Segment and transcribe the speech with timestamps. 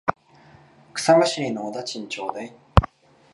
[0.95, 2.51] 草むしりのお駄賃ちょうだい。